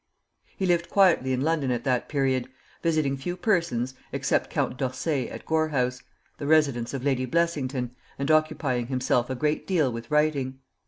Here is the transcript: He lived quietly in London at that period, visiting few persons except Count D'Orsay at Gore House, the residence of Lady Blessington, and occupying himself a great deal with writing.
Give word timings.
He 0.57 0.65
lived 0.65 0.89
quietly 0.89 1.31
in 1.31 1.41
London 1.41 1.69
at 1.69 1.83
that 1.83 2.09
period, 2.09 2.49
visiting 2.81 3.17
few 3.17 3.37
persons 3.37 3.93
except 4.11 4.49
Count 4.49 4.75
D'Orsay 4.75 5.29
at 5.29 5.45
Gore 5.45 5.67
House, 5.69 6.01
the 6.39 6.47
residence 6.47 6.95
of 6.95 7.03
Lady 7.03 7.25
Blessington, 7.27 7.91
and 8.17 8.31
occupying 8.31 8.87
himself 8.87 9.29
a 9.29 9.35
great 9.35 9.67
deal 9.67 9.91
with 9.93 10.09
writing. 10.09 10.57